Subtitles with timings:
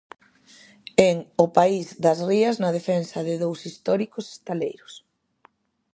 [1.07, 4.97] En 'O país das rías na defensa de dous históricos estaleiros'.